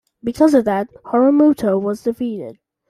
Because 0.23 0.55
of 0.55 0.65
that, 0.65 0.87
Harumoto 1.03 1.79
was 1.79 2.01
defeated. 2.01 2.57